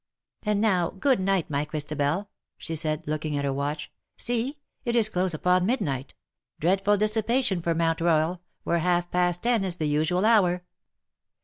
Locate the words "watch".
3.53-3.91